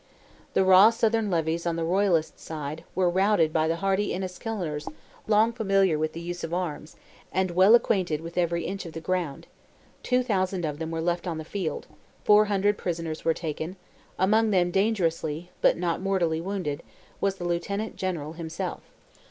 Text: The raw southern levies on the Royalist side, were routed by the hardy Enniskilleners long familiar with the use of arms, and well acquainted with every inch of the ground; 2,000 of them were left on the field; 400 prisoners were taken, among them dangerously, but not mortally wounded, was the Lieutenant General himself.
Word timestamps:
The 0.55 0.65
raw 0.65 0.89
southern 0.89 1.29
levies 1.29 1.67
on 1.67 1.75
the 1.75 1.83
Royalist 1.83 2.39
side, 2.39 2.83
were 2.95 3.07
routed 3.07 3.53
by 3.53 3.67
the 3.67 3.75
hardy 3.75 4.15
Enniskilleners 4.15 4.87
long 5.27 5.53
familiar 5.53 5.99
with 5.99 6.13
the 6.13 6.19
use 6.19 6.43
of 6.43 6.55
arms, 6.55 6.95
and 7.31 7.51
well 7.51 7.75
acquainted 7.75 8.19
with 8.19 8.35
every 8.35 8.65
inch 8.65 8.87
of 8.87 8.93
the 8.93 8.99
ground; 8.99 9.45
2,000 10.01 10.65
of 10.65 10.79
them 10.79 10.89
were 10.89 11.01
left 11.01 11.27
on 11.27 11.37
the 11.37 11.45
field; 11.45 11.85
400 12.23 12.79
prisoners 12.79 13.23
were 13.23 13.35
taken, 13.35 13.75
among 14.17 14.49
them 14.49 14.71
dangerously, 14.71 15.51
but 15.61 15.77
not 15.77 16.01
mortally 16.01 16.41
wounded, 16.41 16.81
was 17.19 17.35
the 17.35 17.45
Lieutenant 17.45 17.95
General 17.95 18.33
himself. 18.33 18.81